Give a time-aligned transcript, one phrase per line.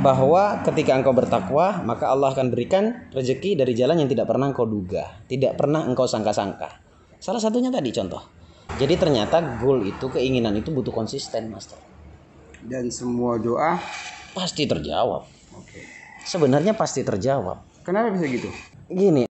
[0.00, 4.64] bahwa ketika engkau bertakwa maka Allah akan berikan rezeki dari jalan yang tidak pernah engkau
[4.64, 6.80] duga, tidak pernah engkau sangka-sangka.
[7.20, 8.22] Salah satunya tadi contoh.
[8.76, 11.78] Jadi ternyata goal itu keinginan itu butuh konsisten, Master.
[12.66, 13.78] Dan semua doa
[14.36, 15.24] Pasti terjawab.
[15.56, 15.80] Oke.
[16.28, 17.64] Sebenarnya pasti terjawab.
[17.80, 18.52] Kenapa bisa gitu?
[18.92, 19.25] Gini,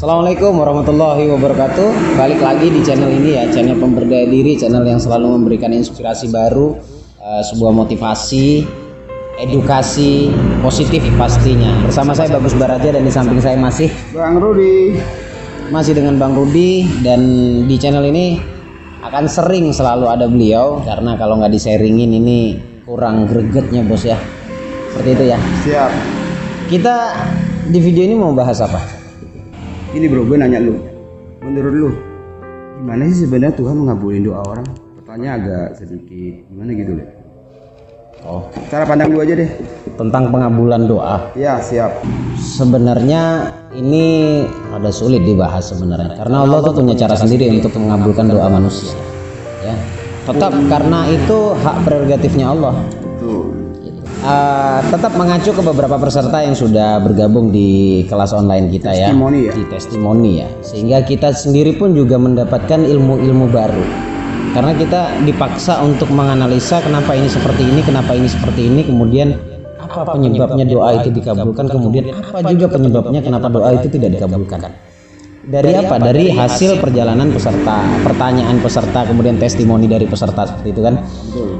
[0.00, 2.16] Assalamualaikum warahmatullahi wabarakatuh.
[2.16, 6.72] Balik lagi di channel ini ya, channel pemberdaya diri, channel yang selalu memberikan inspirasi baru,
[7.20, 8.64] eh, sebuah motivasi,
[9.44, 10.32] edukasi
[10.64, 11.84] positif pastinya.
[11.84, 14.96] Bersama saya Bagus Baraja dan di samping saya masih Bang Rudi.
[15.68, 17.20] masih dengan Bang Rudi dan
[17.68, 18.40] di channel ini
[19.04, 22.56] akan sering selalu ada beliau karena kalau nggak di-sharingin ini
[22.88, 24.16] kurang gregetnya bos ya.
[24.96, 25.38] Seperti itu ya.
[25.60, 25.92] Siap.
[26.72, 26.96] Kita
[27.68, 28.99] di video ini mau bahas apa?
[29.90, 30.78] Ini bro, gue nanya lu.
[31.42, 31.90] Menurut lu,
[32.78, 34.66] gimana sih sebenarnya Tuhan mengabulin doa orang?
[35.02, 37.08] Pertanyaan agak sedikit gimana gitu loh.
[38.20, 39.48] Oh, Cara pandang lu aja deh.
[39.96, 41.32] tentang pengabulan doa.
[41.32, 42.04] Ya, siap.
[42.36, 48.46] Sebenarnya ini ada sulit dibahas sebenarnya karena Allah tuh punya cara sendiri untuk mengabulkan doa
[48.46, 48.92] manusia.
[49.64, 49.74] Ya.
[50.28, 52.76] Tetap karena itu hak prerogatifnya Allah.
[54.20, 59.48] Eh, tetap mengacu ke beberapa peserta yang sudah bergabung di kelas online kita ya, Testimoni
[59.48, 59.52] ya?
[59.56, 63.80] di testimoni ya, sehingga kita sendiri pun juga mendapatkan ilmu-ilmu baru.
[64.52, 69.40] Karena kita dipaksa untuk menganalisa kenapa ini seperti ini, kenapa ini seperti ini, kemudian
[69.80, 74.68] apa penyebabnya doa itu dikabulkan, kemudian apa juga penyebabnya kenapa doa itu tidak dikabulkan.
[75.48, 75.96] Dari apa?
[75.96, 81.00] Dari hasil perjalanan peserta, pertanyaan peserta, kemudian testimoni dari peserta seperti itu kan.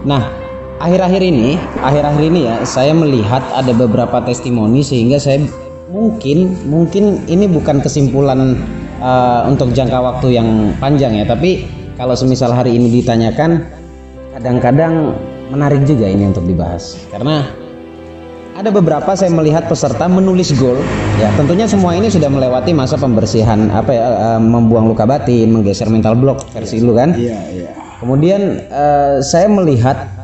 [0.04, 0.49] Nah,
[0.80, 5.44] akhir-akhir ini, akhir-akhir ini ya, saya melihat ada beberapa testimoni sehingga saya
[5.92, 8.56] mungkin mungkin ini bukan kesimpulan
[9.04, 11.68] uh, untuk jangka waktu yang panjang ya, tapi
[12.00, 13.68] kalau semisal hari ini ditanyakan
[14.32, 15.12] kadang-kadang
[15.52, 16.96] menarik juga ini untuk dibahas.
[17.12, 17.44] Karena
[18.56, 20.76] ada beberapa saya melihat peserta menulis goal
[21.16, 24.04] ya tentunya semua ini sudah melewati masa pembersihan apa ya
[24.36, 27.70] eh, membuang luka batin menggeser mental block versi lu kan Iya, iya.
[28.00, 30.19] Kemudian eh, saya melihat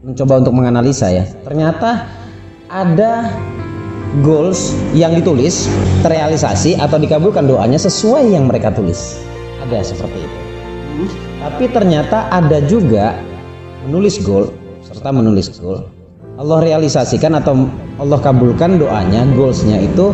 [0.00, 1.24] mencoba untuk menganalisa ya.
[1.44, 2.08] Ternyata
[2.72, 3.28] ada
[4.24, 5.68] goals yang ditulis
[6.00, 9.20] terrealisasi atau dikabulkan doanya sesuai yang mereka tulis.
[9.60, 10.38] Ada seperti itu.
[11.40, 13.16] Tapi ternyata ada juga
[13.88, 14.52] menulis goal
[14.84, 15.88] serta menulis goal
[16.40, 17.68] Allah realisasikan atau
[18.00, 20.08] Allah kabulkan doanya, goalsnya itu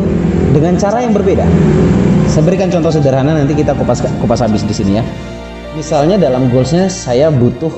[0.51, 1.47] dengan cara yang berbeda.
[2.27, 5.03] Saya berikan contoh sederhana nanti kita kupas kupas habis di sini ya.
[5.71, 7.71] Misalnya dalam goalsnya saya butuh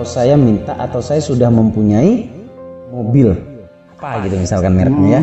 [0.00, 2.24] atau saya minta atau saya sudah mempunyai
[2.88, 3.36] mobil
[4.00, 5.22] apa gitu misalkan mereknya ya.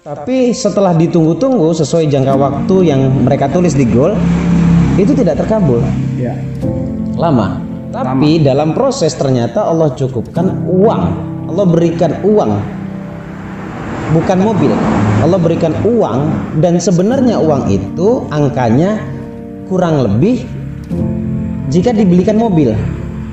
[0.00, 4.16] Tapi setelah ditunggu-tunggu sesuai jangka waktu yang mereka tulis di goal
[4.96, 5.84] itu tidak terkabul
[6.16, 6.32] Iya.
[7.20, 7.60] lama.
[7.92, 11.02] Tapi dalam proses ternyata Allah cukupkan uang.
[11.52, 12.56] Allah berikan uang.
[14.16, 14.72] Bukan mobil.
[15.20, 16.18] Allah berikan uang
[16.64, 18.96] dan sebenarnya uang itu angkanya
[19.68, 20.40] kurang lebih
[21.68, 22.72] jika dibelikan mobil.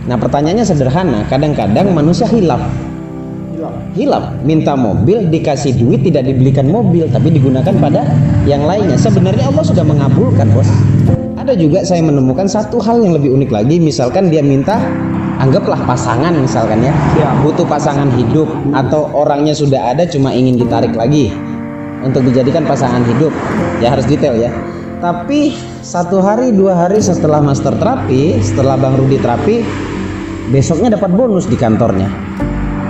[0.07, 1.27] Nah, pertanyaannya sederhana.
[1.27, 2.63] Kadang-kadang manusia hilaf.
[3.97, 8.05] Hilaf, minta mobil, dikasih duit tidak dibelikan mobil, tapi digunakan pada
[8.47, 8.95] yang lainnya.
[8.95, 10.69] Sebenarnya Allah sudah mengabulkan, Bos.
[11.35, 14.77] Ada juga saya menemukan satu hal yang lebih unik lagi, misalkan dia minta
[15.41, 16.93] anggaplah pasangan misalkan ya.
[17.41, 18.47] Butuh pasangan hidup
[18.77, 21.33] atau orangnya sudah ada cuma ingin ditarik lagi
[22.05, 23.33] untuk dijadikan pasangan hidup.
[23.81, 24.53] Ya harus detail ya.
[24.97, 25.53] Tapi
[25.85, 29.61] satu hari dua hari setelah master terapi, setelah Bang Rudi terapi,
[30.51, 32.07] besoknya dapat bonus di kantornya.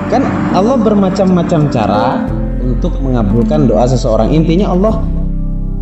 [0.07, 0.23] Kan
[0.55, 2.23] Allah bermacam-macam cara
[2.63, 4.31] untuk mengabulkan doa seseorang.
[4.31, 4.93] Intinya Allah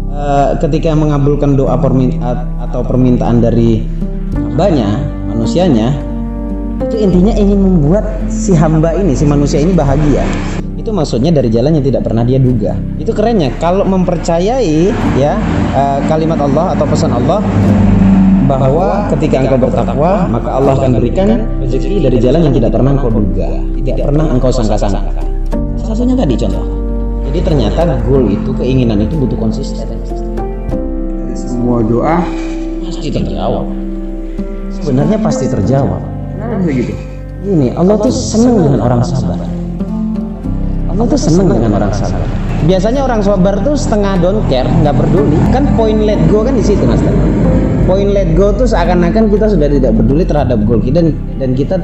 [0.09, 3.85] eh, ketika mengabulkan doa permin- at- atau permintaan dari
[4.33, 4.97] hambanya,
[5.29, 5.93] manusianya,
[6.81, 10.25] itu intinya ingin membuat si hamba ini, si manusia ini bahagia.
[10.75, 12.77] Itu maksudnya dari jalan yang tidak pernah dia duga.
[12.97, 14.89] Itu kerennya kalau mempercayai
[15.21, 15.37] ya
[15.75, 17.45] eh, kalimat Allah atau pesan Allah
[18.45, 21.27] bahwa ketika engkau bertakwa maka Allah akan berikan
[21.59, 23.49] rezeki dari jalan yang tidak pernah engkau duga,
[23.81, 25.01] tidak pernah engkau sangka-sangka.
[25.81, 26.65] Salah satunya tadi contoh.
[27.25, 29.89] Jadi ternyata goal itu keinginan itu butuh konsisten.
[31.35, 32.21] Semua doa
[32.85, 33.65] Pasti terjawab.
[34.69, 36.01] sebenarnya pasti terjawab.
[36.37, 36.93] Kenapa bisa gitu?
[37.45, 39.37] Ini Allah tuh senang dengan orang sabar.
[40.89, 42.44] Allah tuh senang dengan orang sabar.
[42.63, 45.37] Biasanya orang sabar tuh setengah don't care, nggak peduli.
[45.51, 47.03] Kan poin let go kan di situ mas.
[47.85, 51.75] Poin let go tuh seakan-akan kita sudah tidak peduli terhadap goal kita dan, dan kita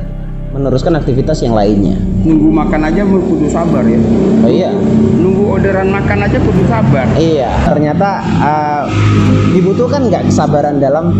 [0.52, 1.96] meneruskan aktivitas yang lainnya.
[2.26, 4.00] Nunggu makan aja kudu sabar ya.
[4.42, 4.70] Oh iya,
[5.22, 7.06] Nunggu orderan makan aja kudu sabar.
[7.16, 7.52] iya.
[7.64, 8.10] Ternyata
[8.42, 8.84] uh,
[9.54, 11.14] dibutuhkan nggak kesabaran dalam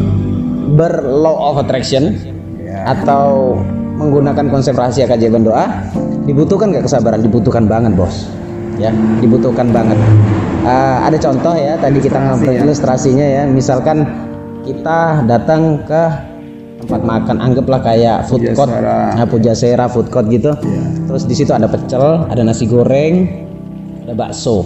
[0.74, 2.16] ber law of attraction
[2.62, 2.88] Ya.
[2.88, 3.60] atau
[4.00, 5.68] menggunakan konsep rahasia keajaiban doa
[6.24, 8.32] dibutuhkan nggak kesabaran dibutuhkan banget bos
[8.78, 9.98] ya dibutuhkan banget.
[10.62, 12.62] Uh, ada contoh ya tadi kita ngobrol ya.
[12.64, 13.44] ilustrasinya ya.
[13.50, 14.06] Misalkan
[14.62, 16.04] kita datang ke
[16.82, 18.70] tempat makan anggaplah kayak food court.
[18.70, 19.00] Pujasera.
[19.18, 20.54] nah, Pujasera food court gitu.
[21.10, 23.26] Terus di situ ada pecel ada nasi goreng
[24.06, 24.66] ada bakso.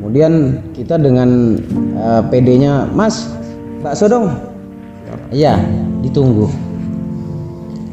[0.00, 1.56] Kemudian kita dengan
[1.96, 3.32] uh, PD-nya mas
[3.80, 4.32] bakso dong.
[5.32, 5.60] Iya
[6.04, 6.48] ditunggu.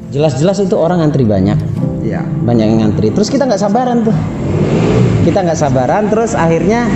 [0.10, 1.60] Jelas-jelas itu orang antri banyak
[2.10, 2.26] Iya.
[2.26, 3.14] banyak yang ngantri.
[3.14, 4.18] Terus kita nggak sabaran tuh.
[5.22, 6.90] Kita nggak sabaran terus akhirnya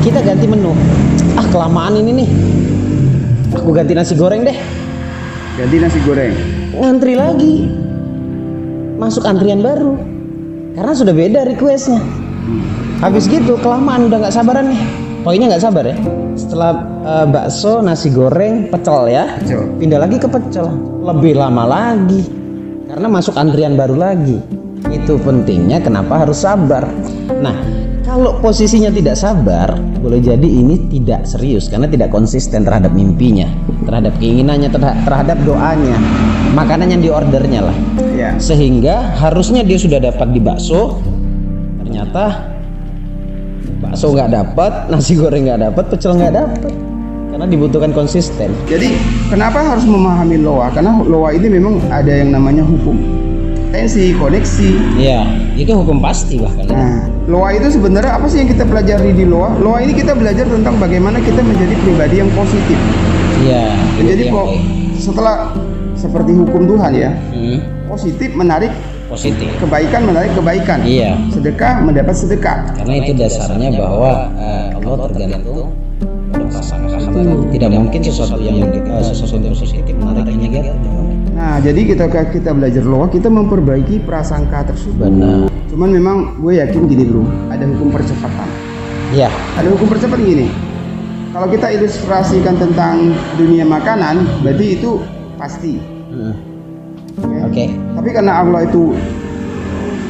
[0.00, 0.72] kita ganti menu.
[1.36, 2.28] Ah kelamaan ini nih.
[3.52, 4.56] Aku ganti nasi goreng deh.
[5.60, 6.32] Ganti nasi goreng.
[6.72, 7.68] ngantri lagi.
[8.96, 9.92] Masuk antrian baru.
[10.72, 12.00] Karena sudah beda requestnya.
[13.04, 14.80] Habis gitu kelamaan udah nggak sabaran nih.
[15.20, 15.96] Poinnya nggak sabar ya?
[16.32, 16.72] Setelah
[17.04, 19.36] eh, bakso nasi goreng pecel ya.
[19.36, 19.68] Pecel.
[19.76, 20.64] pindah lagi ke pecel.
[21.04, 22.45] Lebih lama lagi
[22.86, 24.38] karena masuk antrian baru lagi.
[24.86, 26.86] Itu pentingnya kenapa harus sabar.
[27.42, 27.56] Nah
[28.06, 33.50] kalau posisinya tidak sabar boleh jadi ini tidak serius karena tidak konsisten terhadap mimpinya
[33.82, 35.98] terhadap keinginannya terha- terhadap doanya
[36.54, 37.76] makanan yang diordernya lah.
[38.14, 38.30] Iya.
[38.38, 41.02] sehingga harusnya dia sudah dapat di bakso
[41.82, 42.54] ternyata
[43.82, 46.85] bakso nggak dapat nasi goreng nggak dapat pecel nggak dapat
[47.36, 48.96] karena dibutuhkan konsisten Jadi
[49.28, 50.72] kenapa harus memahami loa?
[50.72, 52.96] Karena loa ini memang ada yang namanya hukum.
[53.68, 54.96] Tensi, koneksi.
[54.96, 55.20] ya
[55.52, 56.64] itu hukum pasti bahkan.
[56.64, 56.96] Nah,
[57.28, 59.52] loa itu sebenarnya apa sih yang kita pelajari di loa?
[59.54, 62.78] Loa ini kita belajar tentang bagaimana kita menjadi pribadi yang positif.
[63.36, 63.68] Iya,
[64.00, 64.62] Menjadi po- baik.
[64.96, 65.52] setelah
[65.92, 68.72] seperti hukum Tuhan ya, Hmm, positif menarik
[69.06, 70.80] positif kebaikan menarik kebaikan.
[70.82, 72.58] iya Sedekah mendapat sedekah.
[72.74, 75.68] karena itu dasarnya bahwa eh, Allah tergantung
[77.52, 80.74] tidak mungkin sesuatu yang eh, sesuatu yang positif menarik yang negatif
[81.36, 85.04] Nah, jadi kita kita belajar loa, kita memperbaiki prasangka tersebut.
[85.04, 88.48] benar Cuman memang gue yakin gini bro, ada hukum percepatan.
[89.12, 89.28] ya
[89.60, 90.48] Ada hukum percepatan gini.
[91.36, 95.04] Kalau kita ilustrasikan tentang dunia makanan, berarti itu
[95.36, 95.76] pasti.
[96.08, 96.32] Hmm,
[97.44, 97.64] oke
[98.00, 98.96] Tapi karena Allah itu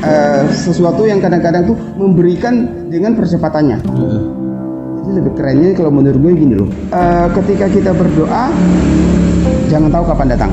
[0.07, 3.83] eh, sesuatu yang kadang-kadang tuh memberikan dengan percepatannya.
[3.83, 4.46] Hmm,
[5.07, 6.67] Jadi lebih kerennya kalau menurut gue gini loh.
[6.91, 8.51] Eh, ketika kita berdoa,
[9.71, 10.51] jangan tahu kapan datang.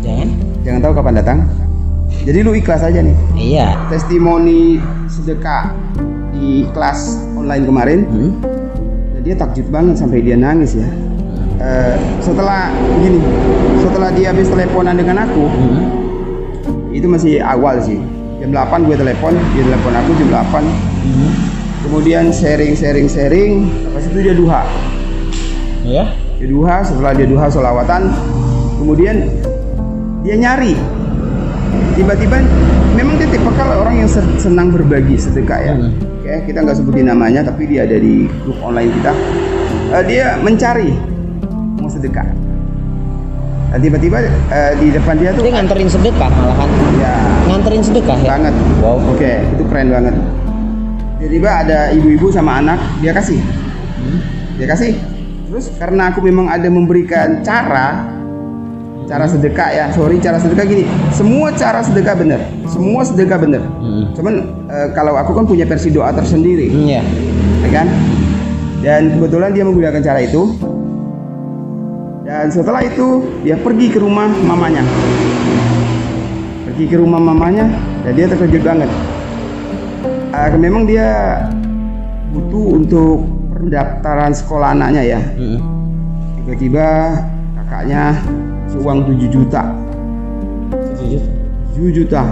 [0.00, 0.28] jangan
[0.64, 1.38] Jangan tahu kapan datang.
[2.24, 3.12] Jadi lu ikhlas aja nih.
[3.36, 5.68] iya Testimoni sedekah
[6.32, 8.32] di kelas online kemarin, Hmm,
[9.12, 10.88] dan dia takjub banget sampai dia nangis ya.
[11.60, 12.72] Eh, setelah
[13.04, 13.20] gini,
[13.84, 15.84] setelah dia habis teleponan dengan aku, hmm,
[16.88, 18.00] itu masih awal sih.
[18.40, 20.64] Jam 8 gue telepon, dia telepon aku jam 8.
[21.04, 21.55] hmm.
[21.86, 23.52] Kemudian sharing, sharing, sharing.
[23.86, 24.62] Lepas itu dia duha.
[25.86, 26.04] ya
[26.36, 28.10] Dia duha, setelah dia duha solawatan,
[28.76, 29.30] kemudian
[30.20, 30.74] dia nyari.
[31.94, 32.42] Tiba-tiba,
[32.92, 35.74] memang dia tipe kalau orang yang se- senang berbagi sedekah ya.
[35.74, 35.94] Hmm.
[36.20, 39.12] Oke, kita nggak sebutin namanya, tapi dia ada di grup online kita.
[39.94, 40.90] Eh, dia mencari
[41.78, 42.26] mau sedekah.
[43.70, 47.14] Dan tiba-tiba eh, di depan dia tuh dia nganterin sedekah malahan ya
[47.44, 48.54] nganterin sedekah ya banget.
[48.80, 50.14] wow Oke, itu keren banget.
[51.16, 53.40] Tiba-tiba ada ibu-ibu sama anak, dia kasih.
[54.60, 54.92] Dia kasih.
[55.48, 58.04] Terus karena aku memang ada memberikan cara
[59.08, 59.84] cara sedekah ya.
[59.96, 60.84] Sorry, cara sedekah gini.
[61.16, 62.40] Semua cara sedekah benar.
[62.68, 63.62] Semua sedekah benar.
[63.80, 64.12] Hmm.
[64.12, 64.34] Cuman
[64.68, 67.02] eh, kalau aku kan punya versi doa tersendiri, Hmm, ya
[67.64, 67.86] ya kan?
[68.84, 70.52] Dan kebetulan dia menggunakan cara itu.
[72.26, 74.82] Dan setelah itu dia pergi ke rumah mamanya.
[76.66, 77.70] Pergi ke rumah mamanya
[78.04, 78.90] dan dia terkejut banget.
[80.36, 81.40] Ah, memang dia
[82.28, 83.24] butuh untuk
[83.56, 85.20] pendaftaran sekolah anaknya ya.
[85.32, 85.56] Hmm.
[86.44, 87.16] Tiba-tiba
[87.56, 88.20] kakaknya
[88.76, 89.64] uang 7 juta.
[91.72, 92.22] 7 juta.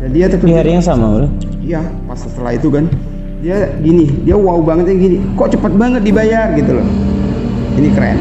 [0.00, 0.56] Dan dia di terkejut.
[0.56, 1.28] hari yang sama bro
[1.60, 2.88] Iya, pas setelah itu kan
[3.44, 5.16] dia gini, dia wow banget yang gini.
[5.36, 6.88] Kok cepat banget dibayar gitu loh.
[7.76, 8.16] Ini keren.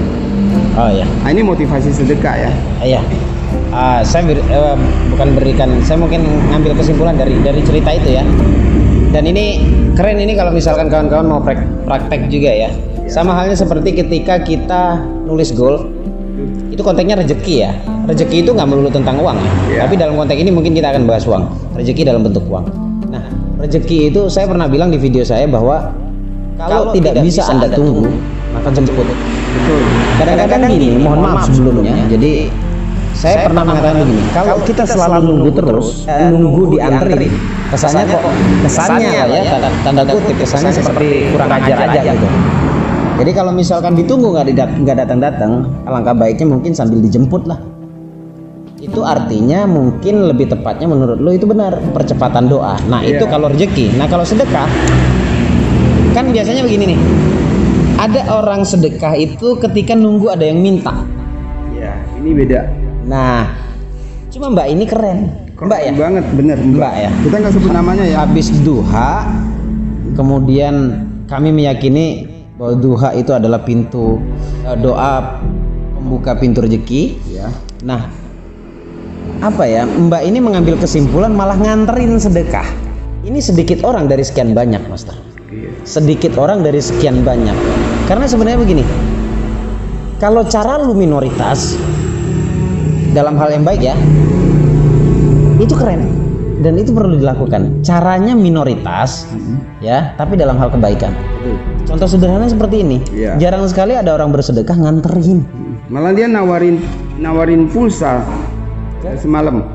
[0.75, 2.51] oh ya Nah, ini motivasi sedekah ya.
[2.83, 3.01] Iya.
[3.71, 4.75] Ah, saya ber- eh,
[5.07, 6.19] bukan berikan, saya mungkin
[6.51, 8.23] ngambil kesimpulan dari dari cerita itu ya.
[9.11, 9.59] Dan ini
[9.93, 12.69] keren ini kalau misalkan kawan-kawan mau prak- praktek juga ya.
[13.11, 15.91] Sama halnya seperti ketika kita nulis goal,
[16.71, 17.71] itu konteksnya rezeki ya.
[18.07, 19.51] Rezeki itu nggak melulu tentang uang ya.
[19.51, 19.79] Iya.
[19.85, 21.43] tapi dalam konteks ini mungkin kita akan bahas uang.
[21.75, 22.65] Rezeki dalam bentuk uang.
[23.11, 23.23] Nah
[23.59, 25.91] rezeki itu saya pernah bilang di video saya bahwa
[26.55, 28.07] kalau, tidak, bisa anda tunggu
[28.55, 29.07] maka jemput.
[29.51, 29.81] Betul.
[30.19, 31.95] kadang-kadang gini mohon maaf sebelumnya.
[32.07, 32.47] Jadi
[33.11, 37.27] saya, pernah mengatakan begini kalau kita selalu nunggu terus eh, nunggu diantri
[37.69, 38.33] kesannya kok
[38.65, 39.43] kesannya ya?
[39.47, 42.27] tanda, tanda kutip kesannya seperti kurang ajar aja gitu.
[43.21, 44.33] jadi kalau misalkan ditunggu
[44.81, 47.59] nggak datang-datang alangkah baiknya mungkin sambil dijemput lah.
[48.81, 52.81] Itu artinya mungkin lebih tepatnya menurut lo itu benar percepatan doa.
[52.89, 53.29] Nah itu Iya.
[53.29, 53.93] kalau rezeki.
[53.93, 54.65] Nah kalau sedekah
[56.17, 56.99] kan biasanya begini nih.
[58.01, 61.05] Ada orang sedekah itu ketika nunggu ada yang minta.
[61.77, 62.80] Ya, ini beda.
[63.05, 63.49] Nah
[64.29, 65.19] cuma mbak ini keren
[65.61, 67.09] mbak ya banget bener Mbak ya?
[67.21, 68.25] Kita nggak sebut namanya ya.
[68.25, 69.29] habis duha
[70.17, 72.25] kemudian kami meyakini
[72.57, 74.17] bahwa duha itu adalah pintu
[74.65, 75.37] eh, doa
[75.97, 77.47] pembuka pintu rezeki Ya.
[77.85, 78.09] nah
[79.41, 82.65] apa ya mbak ini mengambil kesimpulan malah nganterin sedekah
[83.21, 85.13] ini sedikit orang dari sekian banyak master
[85.51, 85.67] Iya.
[85.83, 87.53] sedikit orang dari sekian banyak
[88.07, 88.83] karena sebenarnya begini
[90.17, 91.75] kalau cara lu minoritas
[93.11, 93.95] dalam hal yang baik ya.
[95.59, 96.07] Itu keren.
[96.61, 97.81] Dan itu perlu dilakukan.
[97.81, 99.25] Caranya minoritas
[99.81, 101.11] ya tapi dalam hal kebaikan.
[101.89, 102.97] Contoh sederhana seperti ini.
[103.11, 103.35] Iya.
[103.41, 105.41] jarang sekali ada orang bersedekah nganterin.
[105.89, 106.79] Malah dia nawarin
[107.17, 108.21] nawarin pulsa
[109.03, 109.65] eh, semalam.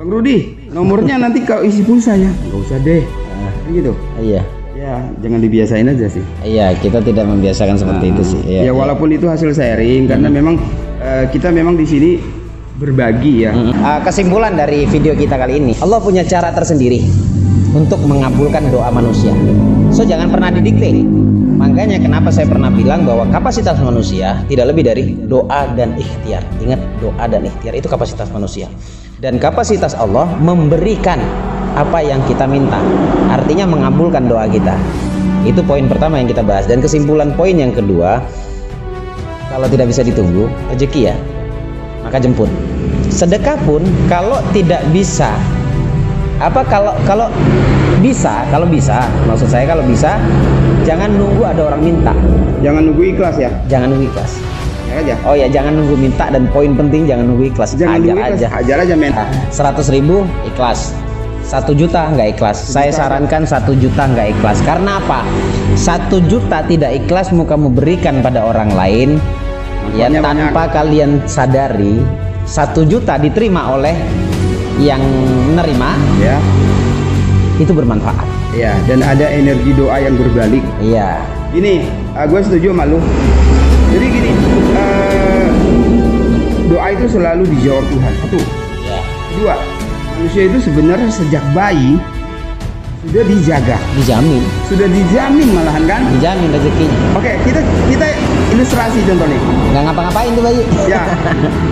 [0.00, 2.30] Bang Rudi, nomornya nanti kau isi pulsa ya.
[2.30, 3.02] Nggak usah deh.
[3.04, 3.92] Nah, gitu.
[4.22, 4.42] iya.
[4.80, 6.24] Ya, jangan dibiasain aja sih.
[6.40, 8.40] iya kita tidak membiasakan seperti itu sih.
[8.48, 8.72] Ya iya, iya.
[8.72, 10.56] walaupun itu hasil sharing karena memang
[11.04, 12.10] eh, kita memang di sini
[12.80, 13.52] berbagi ya.
[13.52, 17.04] Uh, kesimpulan dari video kita kali ini, Allah punya cara tersendiri
[17.76, 19.36] untuk mengabulkan doa manusia.
[19.92, 21.04] So jangan pernah didikte.
[21.60, 26.40] Makanya kenapa saya pernah bilang bahwa kapasitas manusia tidak lebih dari doa dan ikhtiar.
[26.64, 28.64] Ingat doa dan ikhtiar itu kapasitas manusia.
[29.20, 31.20] Dan kapasitas Allah memberikan
[31.76, 32.80] apa yang kita minta.
[33.28, 34.72] Artinya mengabulkan doa kita.
[35.44, 38.24] Itu poin pertama yang kita bahas dan kesimpulan poin yang kedua
[39.52, 41.16] kalau tidak bisa ditunggu rezeki ya
[42.04, 42.50] maka jemput.
[43.10, 45.34] Sedekah pun kalau tidak bisa.
[46.40, 47.28] Apa kalau kalau
[48.00, 50.16] bisa kalau bisa maksud saya kalau bisa
[50.88, 52.16] jangan nunggu ada orang minta.
[52.64, 53.50] Jangan nunggu ikhlas ya.
[53.68, 54.40] jangan nunggu ikhlas.
[54.90, 55.14] Ya aja.
[55.22, 57.76] oh ya jangan nunggu minta dan poin penting jangan nunggu ikhlas.
[57.76, 58.40] Jangan ajar nunggu ikhlas.
[58.40, 58.48] aja.
[58.56, 59.12] Ajar aja men.
[59.52, 60.96] seratus ribu ikhlas.
[61.44, 62.56] Satu juta nggak ikhlas.
[62.56, 64.62] Saya sarankan satu juta nggak ikhlas.
[64.62, 65.26] Karena apa?
[65.74, 69.18] Satu juta tidak ikhlas mau kamu berikan pada orang lain
[69.92, 71.98] ya tanpa kalian sadari
[72.44, 73.94] satu juta diterima oleh
[74.78, 75.02] yang
[75.46, 76.36] menerima Ya.
[77.56, 80.64] itu bermanfaat Ya, dan ada energi doa yang berbalik.
[80.82, 82.98] iya Gini, gue setuju sama lu.
[83.90, 84.30] Jadi gini,
[84.74, 85.48] eh,
[86.66, 88.12] doa itu selalu dijawab Tuhan.
[88.18, 88.38] Satu.
[88.80, 89.54] ya Kedua,
[90.14, 91.98] manusia itu sebenarnya sejak bayi
[93.10, 96.00] sudah dijaga, dijamin sudah dijamin malahan kan?
[96.14, 98.06] dijamin rezekinya Oke, kita kita
[98.50, 99.38] ilustrasi contohnya.
[99.68, 101.02] nggak ngapa-ngapain tuh bayi Ya,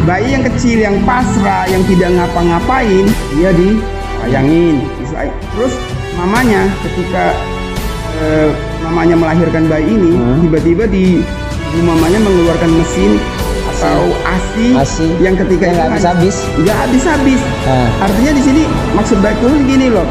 [0.02, 4.82] bayi yang kecil, yang pasrah, yang tidak ngapa-ngapain, dia disayangin.
[4.98, 5.74] disay- Terus
[6.14, 7.34] mamanya ketika
[8.16, 10.42] eh, mamanya melahirkan bayi ini, Hmm.
[10.42, 11.22] tiba-tiba di
[11.70, 13.14] ibu mamanya mengeluarkan mesin
[13.70, 15.06] atau asi, Asi.
[15.20, 16.36] yang ketika Yang nggak itu habis-habis.
[16.58, 17.40] nggak habis-habis.
[17.62, 17.88] Nah.
[18.02, 20.02] Artinya di sini maksud baik tuh gini loh,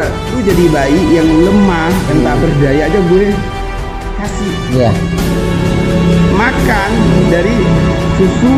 [0.00, 3.26] lu jadi bayi yang lemah dan tak berdaya aja gue
[4.16, 4.90] kasih ya
[6.32, 6.90] makan
[7.28, 7.56] dari
[8.16, 8.52] susu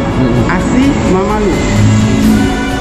[0.47, 1.55] asi mama lu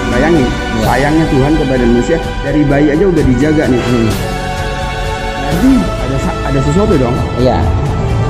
[0.10, 0.90] bayangin Ya.
[0.90, 6.94] sayangnya Tuhan kepada manusia dari bayi aja udah dijaga nih berarti ada sa- ada sesuatu
[6.98, 7.58] dong Iya.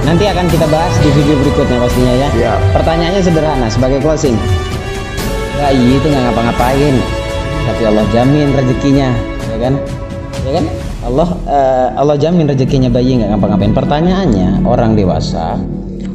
[0.03, 2.27] Nanti akan kita bahas di video berikutnya pastinya ya.
[2.35, 2.53] Iya.
[2.75, 4.35] Pertanyaannya sederhana sebagai closing.
[5.55, 6.95] Bayi itu nggak ngapa-ngapain,
[7.63, 9.15] tapi Allah jamin rezekinya,
[9.47, 9.73] ya kan?
[10.43, 10.65] Ya kan?
[11.03, 13.73] Allah eh, Allah jamin rezekinya bayi nggak ngapa-ngapain.
[13.75, 15.59] Pertanyaannya orang dewasa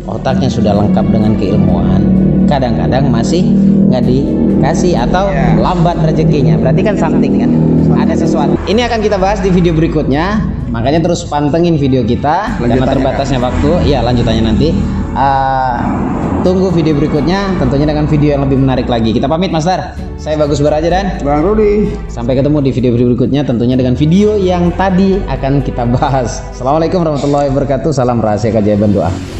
[0.08, 2.00] otaknya sudah lengkap dengan keilmuan,
[2.48, 3.44] kadang-kadang masih
[3.88, 5.60] nggak dikasih atau Iya.
[5.60, 6.56] lambat rezekinya.
[6.60, 7.50] Berarti kan something kan?
[7.98, 8.56] Ada sesuatu.
[8.68, 10.44] Ini akan kita bahas di video berikutnya.
[10.68, 13.88] Makanya terus pantengin video kita karena terbatasnya waktu.
[13.88, 14.68] Iya, lanjutannya nanti.
[15.16, 15.80] Ah,
[16.46, 19.10] tunggu video berikutnya tentunya dengan video yang lebih menarik lagi.
[19.14, 19.96] Kita pamit, Master.
[20.18, 24.74] Saya Bagus Baraja dan Bang Rudi sampai ketemu di video berikutnya tentunya dengan video yang
[24.74, 26.42] tadi akan kita bahas.
[26.50, 27.94] Assalamualaikum warahmatullahi wabarakatuh.
[27.94, 29.37] Salam rahasia keajaiban doa.